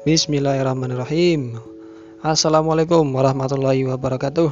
Bismillahirrahmanirrahim. 0.00 1.60
Assalamualaikum 2.24 3.04
warahmatullahi 3.12 3.84
wabarakatuh. 3.84 4.48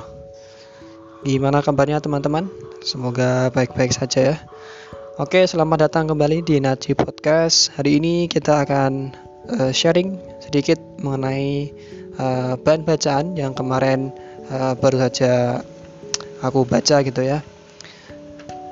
Gimana 1.24 1.64
kabarnya 1.64 2.04
teman-teman? 2.04 2.52
Semoga 2.84 3.48
baik-baik 3.56 3.96
saja 3.96 4.20
ya. 4.20 4.36
Oke 5.16 5.48
selamat 5.48 5.88
datang 5.88 6.04
kembali 6.04 6.44
di 6.44 6.60
Naji 6.60 6.92
Podcast. 6.92 7.72
Hari 7.80 7.96
ini 7.96 8.28
kita 8.28 8.60
akan 8.60 9.16
uh, 9.56 9.72
sharing 9.72 10.20
sedikit 10.44 10.76
mengenai 11.00 11.72
uh, 12.20 12.60
bahan 12.60 12.84
bacaan 12.84 13.32
yang 13.32 13.56
kemarin 13.56 14.12
uh, 14.52 14.76
baru 14.76 15.00
saja 15.08 15.64
aku 16.44 16.68
baca 16.68 17.00
gitu 17.00 17.24
ya. 17.24 17.40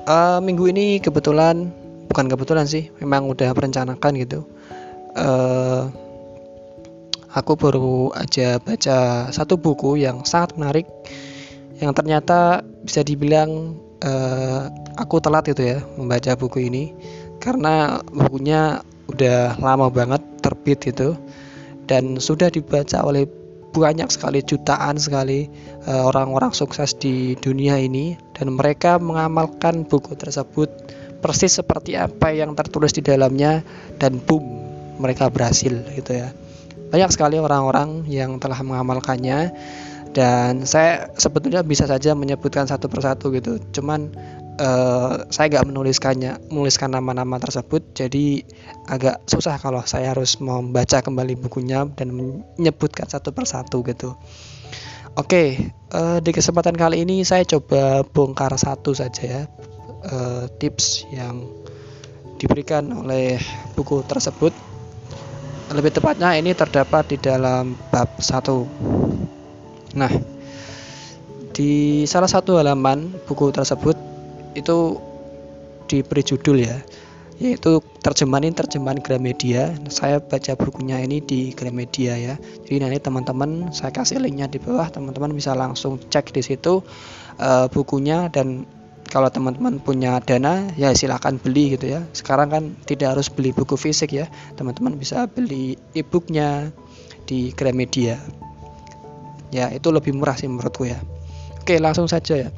Uh, 0.05 0.37
Minggu 0.45 0.69
ini 0.69 1.01
kebetulan 1.01 1.73
bukan 2.05 2.29
kebetulan 2.29 2.69
sih 2.69 2.93
memang 3.01 3.25
udah 3.25 3.49
merencanakan 3.57 4.13
gitu. 4.21 4.45
Uh, 5.17 5.89
aku 7.37 7.53
baru 7.53 8.09
aja 8.17 8.57
baca 8.57 9.29
satu 9.29 9.61
buku 9.61 10.01
yang 10.01 10.25
sangat 10.25 10.57
menarik 10.57 10.89
yang 11.77 11.93
ternyata 11.93 12.65
bisa 12.81 13.05
dibilang 13.05 13.77
uh, 14.01 14.65
aku 14.97 15.21
telat 15.21 15.45
itu 15.53 15.77
ya 15.77 15.79
membaca 15.95 16.33
buku 16.33 16.65
ini 16.65 16.83
karena 17.37 18.01
bukunya 18.09 18.81
udah 19.13 19.61
lama 19.61 19.93
banget 19.93 20.19
terbit 20.41 20.89
itu 20.89 21.13
dan 21.85 22.17
sudah 22.17 22.49
dibaca 22.49 23.05
oleh 23.05 23.29
banyak 23.71 24.09
sekali 24.09 24.41
jutaan 24.41 24.97
sekali 24.97 25.45
orang-orang 25.85 26.49
uh, 26.49 26.57
sukses 26.57 26.97
di 26.97 27.37
dunia 27.37 27.77
ini 27.77 28.17
dan 28.33 28.57
mereka 28.57 28.97
mengamalkan 28.97 29.85
buku 29.85 30.17
tersebut 30.17 30.67
persis 31.21 31.61
seperti 31.61 31.93
apa 31.93 32.33
yang 32.33 32.57
tertulis 32.57 32.89
di 32.97 33.05
dalamnya 33.05 33.61
dan 34.01 34.17
boom 34.17 34.43
mereka 34.97 35.29
berhasil 35.29 35.85
gitu 35.93 36.25
ya 36.25 36.33
banyak 36.87 37.09
sekali 37.11 37.37
orang-orang 37.39 38.07
yang 38.07 38.39
telah 38.39 38.59
mengamalkannya. 38.63 39.51
Dan 40.15 40.65
saya 40.65 41.13
sebetulnya 41.19 41.61
bisa 41.61 41.85
saja 41.85 42.17
menyebutkan 42.17 42.65
satu 42.65 42.89
persatu 42.89 43.29
gitu. 43.35 43.61
Cuman 43.69 44.09
uh, 44.57 45.29
saya 45.29 45.45
nggak 45.53 45.67
menuliskannya 45.69 46.49
menuliskan 46.49 46.93
nama-nama 46.93 47.37
tersebut. 47.37 47.93
Jadi 47.93 48.41
agak 48.89 49.23
susah 49.29 49.61
kalau 49.61 49.85
saya 49.85 50.17
harus 50.17 50.41
membaca 50.41 50.99
kembali 51.01 51.37
bukunya 51.37 51.85
dan 51.93 52.13
menyebutkan 52.15 53.05
satu 53.05 53.29
persatu 53.31 53.85
gitu. 53.85 54.17
Oke 55.17 55.29
okay, 55.33 55.49
uh, 55.97 56.17
eh, 56.17 56.19
di 56.21 56.29
kesempatan 56.29 56.77
kali 56.77 57.01
ini 57.01 57.25
saya 57.25 57.41
coba 57.41 58.05
bongkar 58.05 58.53
satu 58.53 58.93
saja 58.93 59.23
ya 59.25 59.41
uh, 60.13 60.45
tips 60.61 61.09
yang 61.09 61.41
diberikan 62.37 62.85
oleh 62.93 63.41
buku 63.73 64.05
tersebut. 64.05 64.53
Lebih 65.67 65.99
tepatnya 65.99 66.31
ini 66.39 66.55
terdapat 66.55 67.11
di 67.11 67.17
dalam 67.19 67.75
bab 67.91 68.07
1. 68.23 69.99
Nah, 69.99 70.13
di 71.51 72.05
salah 72.07 72.31
satu 72.31 72.55
halaman 72.55 73.11
buku 73.27 73.51
tersebut 73.51 73.99
itu 74.55 74.95
diberi 75.91 76.23
judul 76.23 76.63
ya, 76.63 76.79
yaitu 77.43 77.83
terjemahan 77.99 78.47
ini 78.47 78.55
terjemahan 78.55 79.03
Gramedia. 79.03 79.75
Saya 79.91 80.23
baca 80.23 80.55
bukunya 80.55 81.03
ini 81.03 81.19
di 81.19 81.51
Gramedia 81.51 82.15
ya. 82.15 82.39
Jadi 82.63 82.87
nanti 82.87 83.03
teman-teman 83.03 83.67
saya 83.75 83.91
kasih 83.91 84.23
linknya 84.23 84.47
di 84.47 84.63
bawah, 84.63 84.87
teman-teman 84.87 85.35
bisa 85.35 85.51
langsung 85.51 85.99
cek 85.99 86.31
di 86.31 86.47
situ 86.47 86.79
uh, 87.43 87.67
bukunya 87.67 88.31
dan 88.31 88.63
kalau 89.07 89.31
teman-teman 89.31 89.79
punya 89.81 90.19
dana 90.21 90.67
ya 90.75 90.93
silahkan 90.93 91.39
beli 91.39 91.79
gitu 91.79 91.89
ya. 91.89 92.05
Sekarang 92.13 92.51
kan 92.51 92.63
tidak 92.85 93.17
harus 93.17 93.31
beli 93.31 93.55
buku 93.55 93.79
fisik 93.79 94.13
ya. 94.13 94.27
Teman-teman 94.59 94.99
bisa 94.99 95.25
beli 95.25 95.79
e-booknya 95.95 96.75
di 97.25 97.51
Gramedia. 97.55 98.19
Ya 99.49 99.71
itu 99.71 99.89
lebih 99.89 100.11
murah 100.13 100.35
sih 100.35 100.51
menurutku 100.51 100.85
ya. 100.85 100.99
Oke 101.63 101.79
langsung 101.79 102.07
saja 102.07 102.47
ya. 102.47 102.49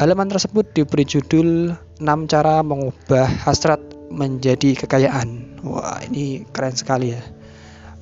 Halaman 0.00 0.32
tersebut 0.32 0.72
diberi 0.72 1.04
judul 1.04 1.76
6 2.00 2.32
cara 2.32 2.64
mengubah 2.64 3.28
hasrat 3.44 3.80
menjadi 4.08 4.84
kekayaan. 4.84 5.60
Wah 5.68 6.00
ini 6.08 6.48
keren 6.48 6.72
sekali 6.72 7.12
ya. 7.12 7.22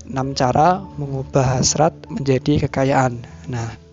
6 0.06 0.14
cara 0.38 0.82
mengubah 0.98 1.58
hasrat 1.58 1.94
menjadi 2.06 2.66
kekayaan. 2.66 3.22
Nah 3.50 3.89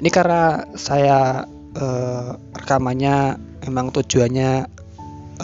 ini 0.00 0.08
karena 0.08 0.64
saya 0.80 1.44
uh, 1.76 2.30
rekamannya 2.56 3.36
memang 3.68 3.92
tujuannya 3.92 4.64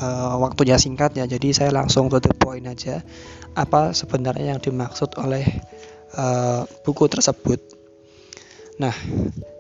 uh, 0.00 0.34
waktunya 0.40 0.80
singkat 0.80 1.12
ya 1.12 1.28
jadi 1.28 1.52
saya 1.52 1.70
langsung 1.76 2.08
to 2.08 2.16
the 2.18 2.32
point 2.32 2.64
aja. 2.64 3.04
Apa 3.56 3.92
sebenarnya 3.92 4.56
yang 4.56 4.60
dimaksud 4.60 5.16
oleh 5.20 5.44
uh, 6.16 6.64
buku 6.84 7.04
tersebut? 7.08 7.60
Nah 8.80 8.96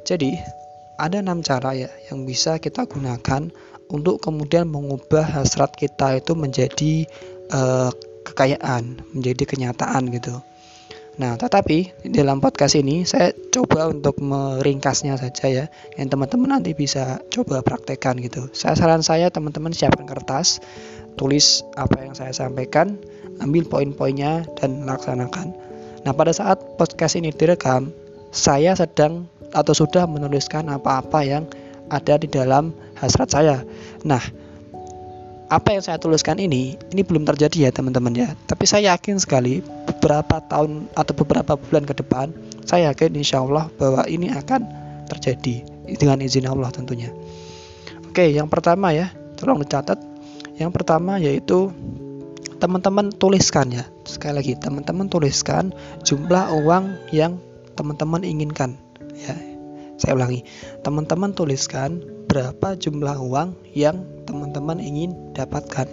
jadi 0.08 0.40
ada 0.96 1.20
enam 1.20 1.44
cara 1.44 1.76
ya 1.76 1.92
yang 2.08 2.24
bisa 2.24 2.56
kita 2.56 2.88
gunakan 2.88 3.52
untuk 3.92 4.18
kemudian 4.18 4.66
mengubah 4.66 5.22
hasrat 5.22 5.76
kita 5.76 6.18
itu 6.18 6.32
menjadi 6.32 7.04
uh, 7.52 7.92
kekayaan 8.26 9.04
menjadi 9.14 9.44
kenyataan 9.46 10.10
gitu 10.10 10.40
Nah, 11.16 11.40
tetapi 11.40 12.08
dalam 12.12 12.44
podcast 12.44 12.76
ini 12.76 13.08
saya 13.08 13.32
coba 13.48 13.88
untuk 13.88 14.20
meringkasnya 14.20 15.16
saja 15.16 15.48
ya, 15.48 15.64
yang 15.96 16.12
teman-teman 16.12 16.60
nanti 16.60 16.76
bisa 16.76 17.24
coba 17.32 17.64
praktekkan 17.64 18.20
gitu. 18.20 18.52
Saya 18.52 18.76
saran 18.76 19.00
saya 19.00 19.32
teman-teman 19.32 19.72
siapkan 19.72 20.04
kertas, 20.04 20.60
tulis 21.16 21.64
apa 21.72 22.04
yang 22.04 22.12
saya 22.12 22.36
sampaikan, 22.36 23.00
ambil 23.40 23.64
poin-poinnya 23.64 24.44
dan 24.60 24.84
laksanakan. 24.84 25.56
Nah, 26.04 26.12
pada 26.12 26.36
saat 26.36 26.60
podcast 26.76 27.16
ini 27.16 27.32
direkam, 27.32 27.96
saya 28.28 28.76
sedang 28.76 29.24
atau 29.56 29.72
sudah 29.72 30.04
menuliskan 30.04 30.68
apa-apa 30.68 31.24
yang 31.24 31.48
ada 31.88 32.20
di 32.20 32.28
dalam 32.28 32.76
hasrat 33.00 33.32
saya. 33.32 33.64
Nah, 34.04 34.20
apa 35.46 35.78
yang 35.78 35.82
saya 35.82 35.98
tuliskan 36.02 36.42
ini 36.42 36.74
ini 36.90 37.02
belum 37.06 37.22
terjadi 37.22 37.68
ya 37.68 37.70
teman-teman 37.70 38.14
ya. 38.14 38.28
Tapi 38.50 38.66
saya 38.66 38.94
yakin 38.94 39.22
sekali 39.22 39.62
beberapa 39.86 40.42
tahun 40.50 40.90
atau 40.98 41.14
beberapa 41.14 41.54
bulan 41.54 41.86
ke 41.86 41.94
depan 41.94 42.34
saya 42.66 42.90
yakin 42.90 43.14
insya 43.14 43.42
Allah 43.46 43.70
bahwa 43.78 44.02
ini 44.10 44.30
akan 44.34 44.66
terjadi 45.06 45.62
dengan 45.86 46.18
izin 46.18 46.50
Allah 46.50 46.74
tentunya. 46.74 47.14
Oke 48.10 48.26
yang 48.34 48.50
pertama 48.50 48.90
ya 48.90 49.14
tolong 49.38 49.62
dicatat. 49.62 49.98
Yang 50.56 50.72
pertama 50.72 51.20
yaitu 51.20 51.70
teman-teman 52.58 53.12
tuliskan 53.14 53.70
ya. 53.70 53.84
Sekali 54.02 54.34
lagi 54.42 54.52
teman-teman 54.58 55.06
tuliskan 55.06 55.70
jumlah 56.02 56.50
uang 56.64 57.12
yang 57.14 57.38
teman-teman 57.78 58.26
inginkan. 58.26 58.74
Ya 59.14 59.36
saya 59.96 60.16
ulangi. 60.16 60.44
Teman-teman 60.84 61.32
tuliskan 61.32 62.04
berapa 62.26 62.74
jumlah 62.76 63.22
uang 63.22 63.56
yang 63.72 64.02
teman-teman 64.26 64.82
ingin 64.82 65.14
dapatkan. 65.32 65.88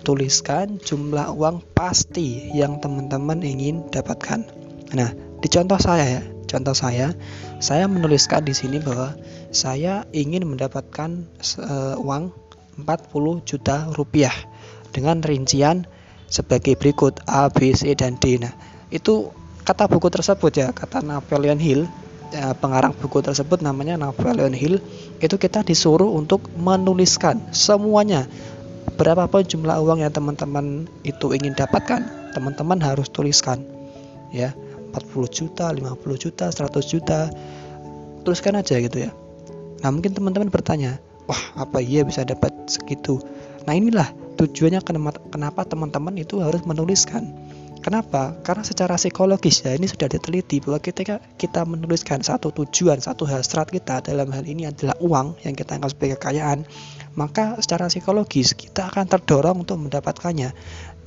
Tuliskan 0.00 0.80
jumlah 0.80 1.34
uang 1.36 1.60
pasti 1.76 2.48
yang 2.56 2.80
teman-teman 2.80 3.44
ingin 3.44 3.84
dapatkan. 3.92 4.46
Nah, 4.96 5.10
di 5.44 5.48
contoh 5.52 5.76
saya 5.76 6.06
ya, 6.18 6.22
contoh 6.48 6.72
saya, 6.72 7.12
saya 7.60 7.84
menuliskan 7.84 8.46
di 8.46 8.56
sini 8.56 8.80
bahwa 8.80 9.12
saya 9.52 10.08
ingin 10.16 10.48
mendapatkan 10.48 11.28
uh, 11.60 12.00
uang 12.00 12.32
40 12.80 13.44
juta 13.44 13.92
rupiah 13.92 14.32
dengan 14.90 15.20
rincian 15.20 15.84
sebagai 16.30 16.78
berikut 16.78 17.20
A, 17.28 17.50
B, 17.50 17.74
C, 17.76 17.92
dan 17.92 18.16
D. 18.16 18.40
Nah, 18.40 18.54
itu 18.88 19.34
kata 19.66 19.90
buku 19.90 20.08
tersebut 20.08 20.52
ya, 20.54 20.68
kata 20.72 21.04
Napoleon 21.04 21.60
Hill 21.60 21.84
ya, 22.30 22.54
pengarang 22.56 22.94
buku 22.94 23.22
tersebut 23.22 23.62
namanya 23.62 23.98
Napoleon 23.98 24.54
Hill 24.54 24.78
itu 25.18 25.36
kita 25.36 25.66
disuruh 25.66 26.10
untuk 26.14 26.46
menuliskan 26.58 27.42
semuanya. 27.54 28.26
Berapapun 28.96 29.44
jumlah 29.46 29.80
uang 29.80 30.04
yang 30.04 30.12
teman-teman 30.12 30.84
itu 31.02 31.32
ingin 31.32 31.56
dapatkan 31.56 32.32
teman-teman 32.34 32.78
harus 32.80 33.10
tuliskan 33.10 33.62
ya. 34.30 34.54
40 34.90 35.30
juta 35.30 35.70
50 35.70 35.86
juta 36.18 36.50
100 36.50 36.66
juta 36.82 37.30
tuliskan 38.26 38.58
aja 38.58 38.74
gitu 38.82 39.06
ya. 39.06 39.14
Nah 39.86 39.94
mungkin 39.94 40.12
teman-teman 40.12 40.50
bertanya 40.50 40.98
wah 41.30 41.38
apa 41.54 41.78
iya 41.78 42.02
bisa 42.02 42.26
dapat 42.26 42.50
segitu? 42.66 43.22
Nah 43.70 43.78
inilah 43.78 44.10
tujuannya 44.34 44.82
kenapa 45.30 45.62
teman-teman 45.62 46.18
itu 46.18 46.42
harus 46.42 46.66
menuliskan 46.66 47.30
Kenapa? 47.80 48.36
Karena 48.44 48.60
secara 48.60 49.00
psikologis 49.00 49.64
ya 49.64 49.72
ini 49.72 49.88
sudah 49.88 50.04
diteliti 50.04 50.60
bahwa 50.60 50.84
ketika 50.84 51.16
kita 51.40 51.64
menuliskan 51.64 52.20
satu 52.20 52.52
tujuan, 52.52 53.00
satu 53.00 53.24
hasrat 53.24 53.72
kita 53.72 54.04
dalam 54.04 54.28
hal 54.36 54.44
ini 54.44 54.68
adalah 54.68 55.00
uang 55.00 55.40
yang 55.48 55.56
kita 55.56 55.80
anggap 55.80 55.96
sebagai 55.96 56.20
kekayaan, 56.20 56.68
maka 57.16 57.56
secara 57.64 57.88
psikologis 57.88 58.52
kita 58.52 58.92
akan 58.92 59.08
terdorong 59.08 59.64
untuk 59.64 59.80
mendapatkannya. 59.80 60.52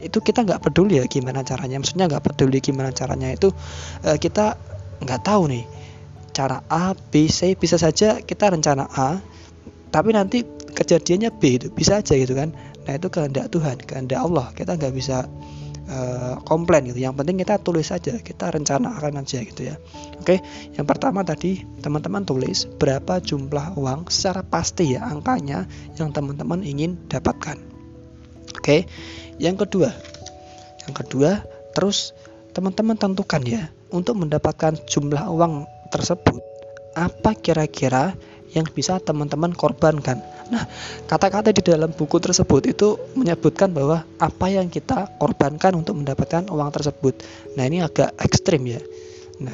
Itu 0.01 0.25
kita 0.25 0.41
nggak 0.41 0.65
peduli 0.65 0.97
ya 0.97 1.05
gimana 1.05 1.45
caranya, 1.45 1.77
maksudnya 1.77 2.09
nggak 2.09 2.25
peduli 2.33 2.57
gimana 2.57 2.89
caranya 2.89 3.29
itu 3.29 3.53
eh, 4.01 4.17
kita 4.17 4.57
nggak 5.05 5.21
tahu 5.21 5.53
nih 5.53 5.69
cara 6.33 6.65
A, 6.73 6.97
B, 6.97 7.29
C 7.29 7.53
bisa 7.53 7.77
saja 7.77 8.17
kita 8.17 8.49
rencana 8.49 8.89
A, 8.89 9.21
tapi 9.93 10.09
nanti 10.09 10.41
kejadiannya 10.73 11.29
B 11.37 11.61
itu 11.61 11.67
bisa 11.69 12.01
aja 12.01 12.17
gitu 12.17 12.33
kan. 12.33 12.49
Nah 12.83 12.93
itu 12.97 13.07
kehendak 13.13 13.53
Tuhan, 13.53 13.77
kehendak 13.77 14.19
Allah 14.25 14.49
kita 14.57 14.73
nggak 14.73 14.93
bisa 14.97 15.29
uh, 15.89 16.39
komplain 16.43 16.87
gitu. 16.89 17.03
Yang 17.03 17.23
penting 17.23 17.37
kita 17.41 17.59
tulis 17.59 17.87
saja 17.89 18.19
kita 18.19 18.53
rencanakan 18.53 19.23
aja 19.23 19.39
gitu 19.43 19.61
ya. 19.67 19.75
Oke 20.19 20.39
yang 20.75 20.85
pertama 20.87 21.23
tadi 21.25 21.63
teman-teman 21.83 22.23
tulis 22.23 22.69
berapa 22.79 23.19
jumlah 23.23 23.75
uang 23.79 24.07
secara 24.11 24.43
pasti 24.43 24.95
ya 24.95 25.07
angkanya 25.07 25.67
yang 25.99 26.11
teman-teman 26.11 26.61
ingin 26.63 26.99
dapatkan. 27.09 27.59
Oke 28.59 28.87
yang 29.41 29.57
kedua 29.59 29.91
yang 30.87 30.95
kedua 30.95 31.41
terus 31.73 32.13
teman-teman 32.53 32.99
tentukan 32.99 33.41
ya 33.41 33.71
untuk 33.89 34.19
mendapatkan 34.19 34.77
jumlah 34.85 35.25
uang 35.31 35.65
tersebut 35.89 36.41
apa 36.93 37.33
kira-kira 37.33 38.13
yang 38.53 38.69
bisa 38.69 39.01
teman-teman 39.01 39.51
korbankan. 39.53 40.21
Nah, 40.53 40.63
kata-kata 41.09 41.49
di 41.49 41.65
dalam 41.65 41.89
buku 41.91 42.21
tersebut 42.21 42.69
itu 42.69 42.95
menyebutkan 43.17 43.73
bahwa 43.73 44.05
apa 44.21 44.47
yang 44.49 44.69
kita 44.69 45.17
korbankan 45.17 45.73
untuk 45.73 45.97
mendapatkan 45.97 46.47
uang 46.49 46.69
tersebut. 46.69 47.25
Nah, 47.57 47.65
ini 47.65 47.81
agak 47.81 48.13
ekstrim 48.21 48.65
ya. 48.69 48.81
Nah, 49.41 49.53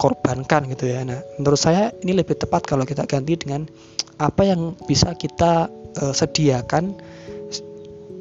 korbankan 0.00 0.70
gitu 0.72 0.88
ya. 0.88 1.04
Nah, 1.04 1.20
menurut 1.36 1.60
saya 1.60 1.92
ini 2.00 2.16
lebih 2.16 2.38
tepat 2.40 2.64
kalau 2.64 2.88
kita 2.88 3.04
ganti 3.04 3.36
dengan 3.36 3.68
apa 4.18 4.42
yang 4.48 4.74
bisa 4.88 5.14
kita 5.14 5.68
uh, 6.00 6.14
sediakan 6.14 6.96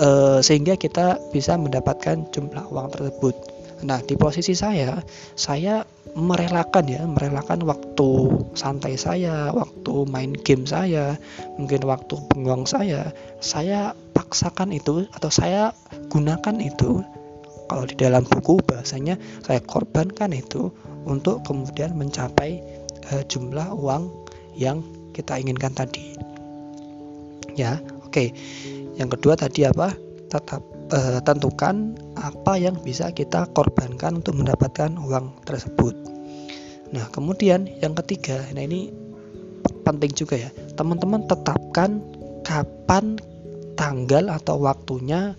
uh, 0.01 0.39
sehingga 0.43 0.75
kita 0.75 1.21
bisa 1.31 1.55
mendapatkan 1.55 2.27
jumlah 2.33 2.65
uang 2.69 2.87
tersebut. 2.91 3.35
Nah, 3.85 4.01
di 4.01 4.17
posisi 4.17 4.57
saya, 4.57 4.97
saya 5.37 5.85
merelakan 6.17 6.89
ya, 6.89 7.05
merelakan 7.05 7.61
waktu 7.69 8.33
santai 8.57 8.97
saya, 8.97 9.53
waktu 9.53 10.09
main 10.09 10.33
game 10.33 10.65
saya, 10.65 11.13
mungkin 11.61 11.85
waktu 11.85 12.17
bengong 12.33 12.65
saya, 12.65 13.13
saya 13.37 13.93
paksakan 14.17 14.73
itu 14.73 15.05
atau 15.13 15.29
saya 15.29 15.69
gunakan 16.09 16.57
itu. 16.57 17.05
Kalau 17.67 17.83
di 17.85 17.95
dalam 17.99 18.25
buku 18.25 18.57
bahasanya 18.65 19.19
saya 19.45 19.61
korbankan 19.61 20.33
itu 20.33 20.73
untuk 21.05 21.45
kemudian 21.45 21.93
mencapai 21.93 22.63
uh, 23.13 23.23
jumlah 23.29 23.69
uang 23.77 24.09
yang 24.57 24.81
kita 25.13 25.37
inginkan 25.37 25.77
tadi. 25.77 26.17
Ya, 27.53 27.77
oke. 28.01 28.09
Okay. 28.09 28.27
Yang 28.97 29.19
kedua 29.19 29.37
tadi 29.37 29.69
apa? 29.69 29.93
Tetap 30.33 30.76
uh, 30.91 31.19
tentukan 31.23 31.95
apa 32.15 32.59
yang 32.59 32.79
bisa 32.81 33.11
kita 33.11 33.49
korbankan 33.51 34.19
untuk 34.19 34.37
mendapatkan 34.39 34.95
uang 34.95 35.43
tersebut. 35.43 35.95
Nah, 36.95 37.11
kemudian 37.11 37.67
yang 37.83 37.93
ketiga, 38.03 38.39
nah 38.55 38.63
ini 38.63 38.91
penting 39.83 40.11
juga 40.15 40.39
ya. 40.39 40.49
Teman-teman 40.79 41.27
tetapkan 41.27 41.99
kapan 42.47 43.19
tanggal 43.75 44.31
atau 44.31 44.55
waktunya 44.63 45.35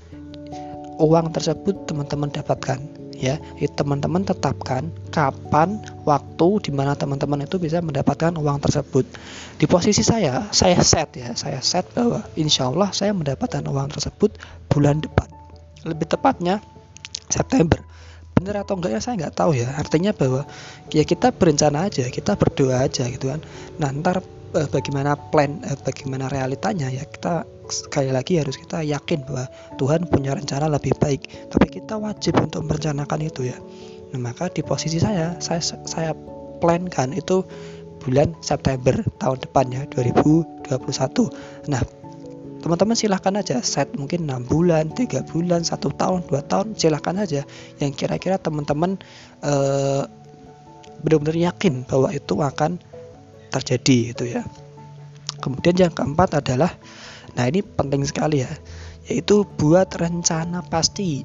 uang 0.99 1.33
tersebut 1.33 1.89
teman-teman 1.89 2.29
dapatkan 2.29 2.79
ya 3.19 3.35
teman-teman 3.75 4.23
tetapkan 4.23 4.95
kapan 5.11 5.83
waktu 6.07 6.49
di 6.63 6.71
mana 6.71 6.95
teman-teman 6.95 7.43
itu 7.43 7.59
bisa 7.59 7.83
mendapatkan 7.83 8.31
uang 8.39 8.63
tersebut 8.63 9.03
di 9.59 9.67
posisi 9.67 10.07
saya 10.07 10.47
saya 10.55 10.79
set 10.79 11.19
ya 11.19 11.35
saya 11.35 11.59
set 11.59 11.91
bahwa 11.99 12.23
insya 12.39 12.71
Allah 12.71 12.95
saya 12.95 13.11
mendapatkan 13.11 13.67
uang 13.67 13.91
tersebut 13.91 14.39
bulan 14.71 15.03
depan 15.03 15.27
lebih 15.85 16.07
tepatnya 16.09 16.63
September. 17.29 17.83
Benar 18.39 18.63
atau 18.63 18.79
enggak 18.79 18.99
ya 18.99 19.01
saya 19.03 19.15
nggak 19.19 19.35
tahu 19.35 19.59
ya. 19.59 19.75
Artinya 19.75 20.15
bahwa 20.15 20.47
ya 20.95 21.03
kita 21.03 21.35
berencana 21.35 21.91
aja 21.91 22.07
kita 22.09 22.39
berdoa 22.39 22.87
aja 22.87 23.07
gitu 23.11 23.31
kan. 23.35 23.43
Nah 23.83 23.91
ntar 23.91 24.23
eh, 24.55 24.69
bagaimana 24.71 25.19
plan 25.19 25.61
eh, 25.67 25.79
bagaimana 25.83 26.31
realitanya 26.31 26.89
ya 26.89 27.03
kita 27.05 27.45
sekali 27.69 28.09
lagi 28.09 28.41
harus 28.41 28.57
kita 28.57 28.81
yakin 28.81 29.29
bahwa 29.29 29.45
Tuhan 29.77 30.07
punya 30.09 30.39
rencana 30.39 30.71
lebih 30.71 30.95
baik. 30.97 31.51
Tapi 31.51 31.67
kita 31.69 31.99
wajib 31.99 32.39
untuk 32.39 32.65
merencanakan 32.65 33.21
itu 33.27 33.51
ya. 33.51 33.59
Nah 34.15 34.19
maka 34.23 34.49
di 34.49 34.63
posisi 34.63 35.03
saya 35.03 35.37
saya 35.43 35.61
saya 35.63 36.15
plankan 36.59 37.15
itu 37.15 37.43
bulan 38.03 38.33
September 38.41 38.95
tahun 39.19 39.39
depan 39.43 39.67
ya 39.75 39.83
2021 39.93 41.69
nah 41.69 41.83
teman-teman 42.69 43.01
silahkan 43.01 43.33
aja 43.33 43.65
set 43.65 43.97
mungkin 43.97 44.29
enam 44.29 44.45
bulan 44.45 44.93
tiga 44.93 45.25
bulan 45.25 45.65
satu 45.65 45.89
tahun 45.89 46.21
dua 46.29 46.45
tahun 46.45 46.77
silahkan 46.77 47.17
aja. 47.17 47.49
Yang 47.81 48.05
kira-kira 48.05 48.37
teman-teman 48.37 49.01
uh, 49.41 50.05
benar-benar 51.01 51.49
yakin 51.49 51.89
bahwa 51.89 52.13
itu 52.13 52.37
akan 52.37 52.77
terjadi 53.49 54.13
itu 54.13 54.25
ya. 54.37 54.45
Kemudian 55.41 55.81
yang 55.81 55.97
keempat 55.97 56.45
adalah 56.45 56.77
nah 57.33 57.49
ini 57.49 57.65
penting 57.65 58.05
sekali 58.05 58.45
ya 58.45 58.53
yaitu 59.09 59.49
buat 59.57 59.89
rencana 59.97 60.61
pasti 60.69 61.25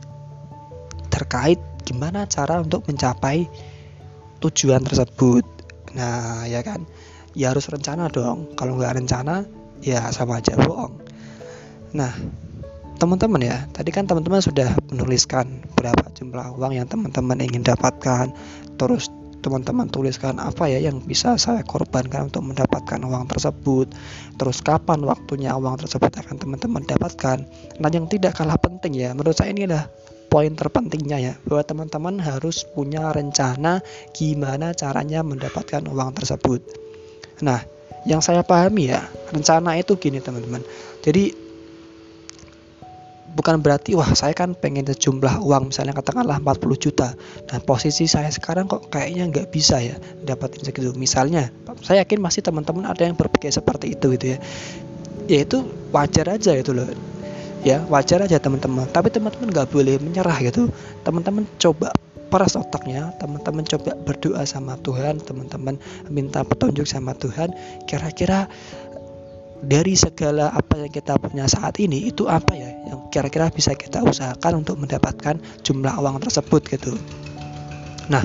terkait 1.12 1.60
gimana 1.84 2.24
cara 2.24 2.64
untuk 2.64 2.88
mencapai 2.88 3.52
tujuan 4.40 4.80
tersebut. 4.80 5.44
Nah 5.92 6.48
ya 6.48 6.64
kan? 6.64 6.88
Ya 7.36 7.52
harus 7.52 7.68
rencana 7.68 8.08
dong. 8.08 8.56
Kalau 8.56 8.80
nggak 8.80 8.96
rencana 8.96 9.44
ya 9.84 10.08
sama 10.16 10.40
aja 10.40 10.56
bohong 10.56 11.03
Nah, 11.94 12.14
teman-teman 12.98 13.42
ya, 13.42 13.70
tadi 13.70 13.90
kan 13.94 14.10
teman-teman 14.10 14.42
sudah 14.42 14.74
menuliskan 14.90 15.62
berapa 15.78 16.10
jumlah 16.18 16.58
uang 16.58 16.74
yang 16.74 16.90
teman-teman 16.90 17.42
ingin 17.42 17.62
dapatkan, 17.62 18.34
terus 18.78 19.14
teman-teman 19.44 19.92
tuliskan 19.92 20.40
apa 20.40 20.72
ya 20.72 20.80
yang 20.80 21.04
bisa 21.04 21.36
saya 21.36 21.68
korbankan 21.68 22.32
untuk 22.32 22.48
mendapatkan 22.48 22.96
uang 23.04 23.28
tersebut. 23.28 23.92
Terus 24.40 24.64
kapan 24.64 25.04
waktunya 25.04 25.52
uang 25.52 25.84
tersebut 25.84 26.16
akan 26.16 26.40
teman-teman 26.40 26.88
dapatkan. 26.88 27.44
Nah 27.84 27.90
yang 27.92 28.08
tidak 28.08 28.40
kalah 28.40 28.56
penting 28.56 28.96
ya 28.96 29.12
menurut 29.12 29.36
saya 29.36 29.52
ini 29.52 29.68
adalah 29.68 29.92
poin 30.32 30.56
terpentingnya 30.56 31.18
ya 31.20 31.34
bahwa 31.44 31.62
teman-teman 31.68 32.16
harus 32.24 32.64
punya 32.64 33.12
rencana 33.12 33.84
gimana 34.16 34.72
caranya 34.72 35.22
mendapatkan 35.22 35.84
uang 35.92 36.16
tersebut. 36.16 36.64
Nah 37.44 37.60
yang 38.08 38.24
saya 38.24 38.48
pahami 38.48 38.96
ya 38.96 39.04
rencana 39.36 39.76
itu 39.76 40.00
gini 40.00 40.24
teman-teman. 40.24 40.64
Jadi 41.04 41.43
bukan 43.34 43.60
berarti 43.60 43.98
wah 43.98 44.08
saya 44.14 44.32
kan 44.38 44.54
pengen 44.54 44.86
sejumlah 44.86 45.42
uang 45.42 45.74
misalnya 45.74 45.98
katakanlah 45.98 46.38
40 46.40 46.84
juta. 46.84 47.18
Nah 47.50 47.60
posisi 47.66 48.06
saya 48.06 48.30
sekarang 48.30 48.70
kok 48.70 48.94
kayaknya 48.94 49.30
nggak 49.30 49.48
bisa 49.50 49.82
ya 49.82 49.98
dapatin 50.22 50.62
segitu. 50.62 50.94
Misalnya 50.94 51.50
saya 51.82 52.06
yakin 52.06 52.22
masih 52.22 52.46
teman-teman 52.46 52.86
ada 52.86 53.04
yang 53.04 53.18
berpikir 53.18 53.50
seperti 53.50 53.98
itu 53.98 54.14
gitu 54.16 54.26
ya. 54.34 54.40
Ya 55.26 55.40
itu 55.44 55.66
wajar 55.90 56.30
aja 56.38 56.54
itu 56.54 56.72
loh. 56.72 56.88
Ya 57.66 57.82
wajar 57.90 58.24
aja 58.24 58.38
teman-teman. 58.38 58.86
Tapi 58.92 59.10
teman-teman 59.10 59.50
nggak 59.50 59.70
boleh 59.74 59.98
menyerah 59.98 60.38
gitu. 60.44 60.70
Teman-teman 61.02 61.48
coba 61.58 61.96
peras 62.28 62.58
otaknya. 62.60 63.14
Teman-teman 63.22 63.64
coba 63.64 63.96
berdoa 64.04 64.44
sama 64.44 64.76
Tuhan. 64.84 65.24
Teman-teman 65.24 65.80
minta 66.12 66.44
petunjuk 66.44 66.84
sama 66.84 67.16
Tuhan. 67.16 67.56
Kira-kira 67.88 68.52
dari 69.64 69.96
segala 69.96 70.52
apa 70.52 70.76
yang 70.76 70.92
kita 70.92 71.16
punya 71.16 71.48
saat 71.48 71.80
ini 71.80 72.12
itu 72.12 72.28
apa 72.28 72.52
ya 72.52 72.70
yang 72.92 73.08
kira-kira 73.08 73.48
bisa 73.48 73.72
kita 73.74 74.04
usahakan 74.04 74.64
untuk 74.64 74.76
mendapatkan 74.80 75.40
jumlah 75.64 75.94
uang 76.04 76.20
tersebut 76.20 76.62
gitu. 76.68 76.94
Nah, 78.12 78.24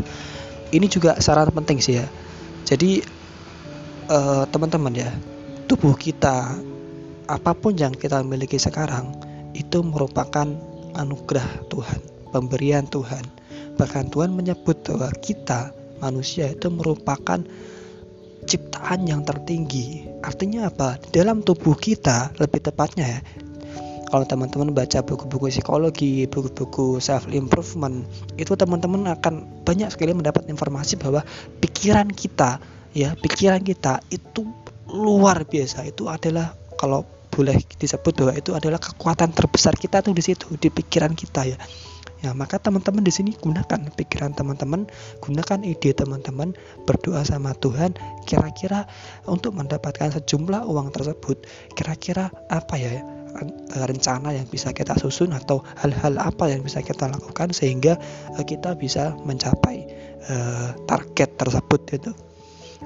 ini 0.75 0.87
juga 0.90 1.16
syarat 1.23 1.54
penting 1.54 1.78
sih 1.78 2.02
ya. 2.02 2.07
Jadi 2.66 3.00
eh, 4.11 4.45
teman-teman 4.50 4.92
ya, 4.92 5.11
tubuh 5.71 5.95
kita 5.95 6.59
apa 7.28 7.52
pun 7.54 7.76
yang 7.76 7.95
kita 7.95 8.25
miliki 8.25 8.59
sekarang 8.59 9.14
itu 9.54 9.85
merupakan 9.85 10.49
anugerah 10.99 11.68
Tuhan, 11.71 12.00
pemberian 12.35 12.88
Tuhan. 12.90 13.23
Bahkan 13.78 14.11
Tuhan 14.11 14.35
menyebut 14.35 14.83
bahwa 14.90 15.09
kita 15.23 15.71
manusia 16.02 16.50
itu 16.50 16.66
merupakan 16.73 17.38
ciptaan 18.49 19.05
yang 19.05 19.21
tertinggi. 19.28 20.09
Artinya 20.25 20.73
apa? 20.73 20.97
Dalam 21.12 21.45
tubuh 21.45 21.76
kita, 21.76 22.33
lebih 22.40 22.64
tepatnya 22.64 23.05
ya, 23.05 23.21
kalau 24.09 24.25
teman-teman 24.25 24.73
baca 24.73 25.05
buku-buku 25.05 25.52
psikologi, 25.52 26.25
buku-buku 26.25 26.97
self 26.97 27.28
improvement, 27.28 28.09
itu 28.40 28.57
teman-teman 28.57 29.05
akan 29.12 29.45
banyak 29.69 29.93
sekali 29.93 30.17
mendapat 30.17 30.49
informasi 30.49 30.97
bahwa 30.97 31.21
pikiran 31.61 32.09
kita, 32.09 32.57
ya, 32.97 33.12
pikiran 33.21 33.61
kita 33.61 34.00
itu 34.09 34.49
luar 34.88 35.45
biasa. 35.45 35.85
Itu 35.85 36.09
adalah 36.09 36.57
kalau 36.81 37.05
boleh 37.28 37.61
disebut 37.76 38.12
bahwa 38.17 38.33
itu 38.33 38.57
adalah 38.57 38.81
kekuatan 38.81 39.31
terbesar 39.37 39.76
kita 39.76 40.00
tuh 40.00 40.17
di 40.17 40.25
situ, 40.25 40.57
di 40.57 40.73
pikiran 40.73 41.12
kita 41.12 41.45
ya. 41.45 41.61
Ya, 42.19 42.35
maka 42.35 42.59
teman-teman 42.59 43.07
di 43.07 43.15
sini 43.15 43.31
gunakan 43.39 43.79
pikiran 43.95 44.35
teman-teman, 44.35 44.91
gunakan 45.23 45.63
ide 45.63 45.95
teman-teman, 45.95 46.51
berdoa 46.83 47.23
sama 47.23 47.55
Tuhan, 47.63 47.95
kira-kira 48.27 48.91
untuk 49.31 49.55
mendapatkan 49.55 50.11
sejumlah 50.19 50.67
uang 50.67 50.91
tersebut, 50.91 51.47
kira-kira 51.79 52.35
apa 52.51 52.75
ya 52.75 52.99
rencana 53.77 54.35
yang 54.35 54.49
bisa 54.49 54.73
kita 54.75 54.97
susun 54.99 55.31
atau 55.37 55.63
hal-hal 55.79 56.17
apa 56.19 56.51
yang 56.51 56.65
bisa 56.65 56.83
kita 56.83 57.07
lakukan 57.07 57.53
sehingga 57.55 58.01
uh, 58.35 58.45
kita 58.45 58.75
bisa 58.75 59.15
mencapai 59.23 59.87
uh, 60.27 60.75
target 60.89 61.39
tersebut 61.39 61.81
itu. 61.95 62.11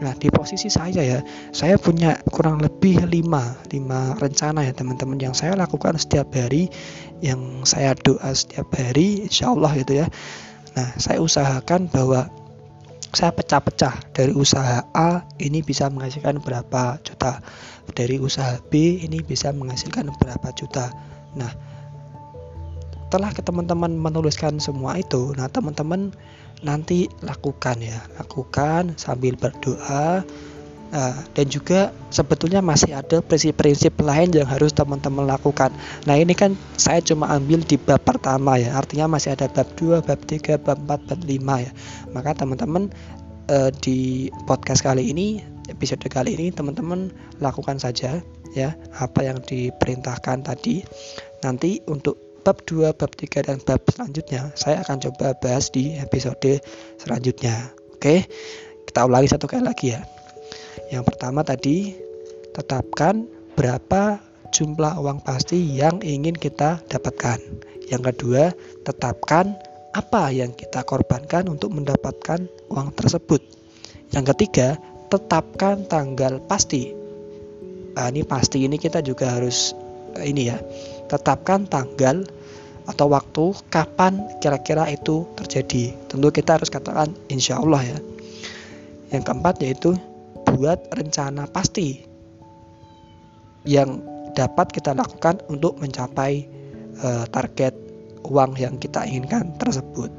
Nah, 0.03 0.19
di 0.19 0.29
posisi 0.35 0.67
saya 0.67 0.99
ya, 0.99 1.23
saya 1.55 1.79
punya 1.79 2.19
kurang 2.35 2.59
lebih 2.59 3.07
5, 3.07 3.71
5 3.71 4.19
rencana 4.19 4.67
ya 4.67 4.75
teman-teman 4.75 5.17
yang 5.23 5.31
saya 5.31 5.55
lakukan 5.55 5.95
setiap 5.95 6.35
hari, 6.35 6.67
yang 7.23 7.63
saya 7.63 7.95
doa 7.95 8.35
setiap 8.35 8.67
hari, 8.75 9.31
insya 9.31 9.55
Allah 9.55 9.71
gitu 9.79 10.03
ya. 10.03 10.11
Nah, 10.75 10.89
saya 10.99 11.23
usahakan 11.23 11.87
bahwa 11.87 12.27
saya 13.15 13.31
pecah-pecah 13.31 14.11
dari 14.11 14.35
usaha 14.35 14.83
A 14.91 15.23
ini 15.39 15.63
bisa 15.63 15.87
menghasilkan 15.87 16.43
berapa 16.43 16.99
juta, 17.07 17.39
dari 17.95 18.19
usaha 18.19 18.59
B 18.73 19.05
ini 19.07 19.23
bisa 19.23 19.55
menghasilkan 19.55 20.11
berapa 20.19 20.49
juta. 20.57 20.91
Nah, 21.39 21.53
setelah 23.13 23.29
teman-teman 23.37 23.93
menuliskan 23.93 24.57
semua 24.57 24.97
itu, 24.97 25.37
nah 25.37 25.45
teman-teman 25.45 26.17
nanti 26.65 27.13
lakukan 27.21 27.77
ya 27.85 28.01
lakukan 28.17 28.97
sambil 28.97 29.37
berdoa 29.37 30.25
uh, 30.97 31.17
dan 31.37 31.47
juga 31.53 31.93
sebetulnya 32.09 32.65
masih 32.65 32.97
ada 32.97 33.21
prinsip-prinsip 33.21 34.01
lain 34.01 34.33
yang 34.33 34.49
harus 34.49 34.73
teman-teman 34.73 35.29
lakukan. 35.29 35.69
Nah 36.09 36.17
ini 36.17 36.33
kan 36.33 36.57
saya 36.81 37.05
cuma 37.05 37.29
ambil 37.37 37.61
di 37.61 37.77
bab 37.77 38.01
pertama 38.01 38.57
ya 38.57 38.81
artinya 38.81 39.13
masih 39.13 39.37
ada 39.37 39.45
bab 39.45 39.69
2 39.77 40.09
bab 40.09 40.21
3 40.25 40.57
bab 40.65 40.81
4 40.81 41.13
bab 41.13 41.21
5 41.21 41.67
ya. 41.69 41.73
Maka 42.17 42.33
teman-teman 42.33 42.89
uh, 43.53 43.69
di 43.85 44.33
podcast 44.49 44.81
kali 44.81 45.13
ini 45.13 45.45
episode 45.69 46.01
kali 46.09 46.33
ini 46.33 46.49
teman-teman 46.49 47.13
lakukan 47.45 47.77
saja 47.77 48.25
ya 48.57 48.73
apa 48.97 49.21
yang 49.21 49.45
diperintahkan 49.45 50.49
tadi. 50.49 50.81
Nanti 51.45 51.85
untuk 51.93 52.32
bab 52.43 52.59
2, 52.67 52.91
bab 52.99 53.11
3 53.15 53.47
dan 53.47 53.59
bab 53.63 53.81
selanjutnya 53.87 54.51
saya 54.59 54.83
akan 54.83 54.99
coba 54.99 55.39
bahas 55.39 55.71
di 55.71 55.95
episode 55.95 56.59
selanjutnya. 56.99 57.71
Oke. 57.95 58.27
Kita 58.83 59.07
ulangi 59.07 59.31
satu 59.31 59.47
kali 59.47 59.63
lagi 59.63 59.95
ya. 59.95 60.03
Yang 60.91 61.15
pertama 61.15 61.47
tadi 61.47 61.97
tetapkan 62.53 63.25
berapa 63.57 64.21
jumlah 64.53 65.01
uang 65.01 65.25
pasti 65.25 65.57
yang 65.57 66.03
ingin 66.05 66.37
kita 66.37 66.83
dapatkan. 66.91 67.41
Yang 67.89 68.03
kedua, 68.13 68.53
tetapkan 68.85 69.57
apa 69.97 70.29
yang 70.29 70.53
kita 70.53 70.85
korbankan 70.85 71.49
untuk 71.49 71.73
mendapatkan 71.73 72.45
uang 72.69 72.93
tersebut. 72.93 73.41
Yang 74.13 74.37
ketiga, 74.37 74.77
tetapkan 75.09 75.89
tanggal 75.89 76.43
pasti. 76.45 76.93
Nah, 77.97 78.09
ini 78.13 78.25
pasti 78.25 78.65
ini 78.65 78.77
kita 78.77 79.01
juga 79.01 79.37
harus 79.37 79.73
ini 80.21 80.53
ya 80.53 80.61
tetapkan 81.13 81.69
tanggal 81.69 82.25
atau 82.89 83.07
waktu 83.13 83.55
kapan 83.69 84.19
kira-kira 84.41 84.89
itu 84.89 85.29
terjadi. 85.39 85.95
Tentu 86.09 86.29
kita 86.33 86.57
harus 86.59 86.73
katakan 86.73 87.13
insya 87.29 87.61
Allah 87.61 87.85
ya. 87.85 87.99
Yang 89.13 89.23
keempat 89.29 89.55
yaitu 89.61 89.93
buat 90.49 90.81
rencana 90.91 91.45
pasti 91.53 92.03
yang 93.63 94.03
dapat 94.35 94.73
kita 94.73 94.97
lakukan 94.97 95.39
untuk 95.47 95.79
mencapai 95.79 96.49
uh, 97.05 97.25
target 97.31 97.77
uang 98.27 98.57
yang 98.59 98.75
kita 98.81 99.05
inginkan 99.07 99.55
tersebut. 99.61 100.11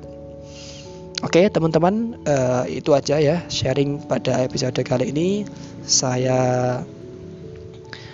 Oke 1.23 1.47
teman-teman 1.47 2.19
uh, 2.27 2.67
itu 2.67 2.91
aja 2.91 3.15
ya 3.15 3.39
sharing 3.47 4.03
pada 4.07 4.43
episode 4.43 4.75
kali 4.83 5.11
ini. 5.11 5.47
Saya 5.83 6.79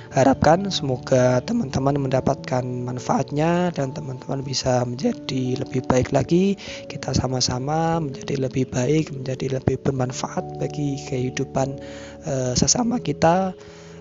harapkan 0.10 0.74
semoga 0.74 1.38
teman-teman 1.46 2.02
mendapatkan 2.02 2.66
manfaatnya 2.66 3.70
dan 3.74 3.94
teman-teman 3.94 4.42
bisa 4.42 4.82
menjadi 4.86 5.62
lebih 5.62 5.86
baik 5.86 6.10
lagi 6.10 6.58
kita 6.90 7.14
sama-sama 7.14 8.02
menjadi 8.02 8.50
lebih 8.50 8.66
baik 8.74 9.14
menjadi 9.14 9.62
lebih 9.62 9.78
bermanfaat 9.86 10.58
bagi 10.58 10.98
kehidupan 11.06 11.78
uh, 12.26 12.54
sesama 12.58 12.98
kita 12.98 13.54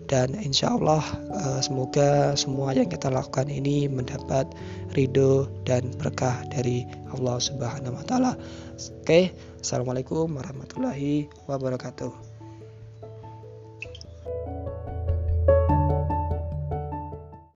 dan 0.09 0.33
insya 0.41 0.73
Allah 0.73 1.05
uh, 1.37 1.61
semoga 1.61 2.33
semua 2.33 2.73
yang 2.73 2.89
kita 2.89 3.13
lakukan 3.13 3.53
ini 3.53 3.87
mendapat 3.93 4.49
ridho 4.97 5.45
dan 5.69 5.93
berkah 6.01 6.41
dari 6.49 6.89
Allah 7.13 7.37
Subhanahu 7.37 8.01
Wa 8.01 8.05
Taala. 8.09 8.33
Oke, 9.05 9.37
assalamualaikum 9.61 10.33
warahmatullahi 10.33 11.29
wabarakatuh. 11.45 12.28